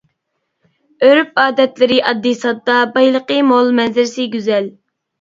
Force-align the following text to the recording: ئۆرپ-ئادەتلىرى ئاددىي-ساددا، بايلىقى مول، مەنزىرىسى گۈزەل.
ئۆرپ-ئادەتلىرى 1.09 2.01
ئاددىي-ساددا، 2.07 2.81
بايلىقى 2.99 3.41
مول، 3.55 3.73
مەنزىرىسى 3.85 4.31
گۈزەل. 4.39 4.77